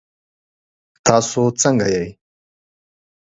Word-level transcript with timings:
تاسو 1.05 1.41
ځنګه 1.61 1.87
يئ؟ 1.95 2.09